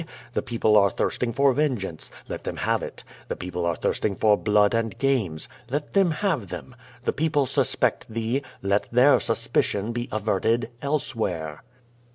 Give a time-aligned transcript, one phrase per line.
[0.33, 2.09] The people are thirsting for vengeance.
[2.27, 3.03] Let them have it.
[3.27, 5.47] The people are thirsting for blood and games.
[5.69, 6.75] Let them have them.
[7.03, 8.41] The people suspect thee.
[8.63, 11.61] Let their suspicion be averted elsewhere."